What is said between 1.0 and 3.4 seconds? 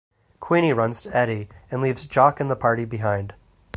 to Eddie and leaves Jock and the party behind.